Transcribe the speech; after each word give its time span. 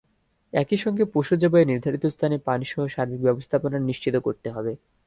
একই 0.53 0.77
সঙ্গে 0.77 1.03
পশু 1.13 1.33
জবাইয়ের 1.35 1.69
নির্ধারিত 1.71 2.03
স্থানে 2.05 2.35
পানিসহ 2.47 2.81
সার্বিক 2.87 3.21
ব্যবস্থাপনা 3.23 3.77
নিশ্চিত 3.81 4.15
করতে 4.17 4.47
হবে। 4.55 4.71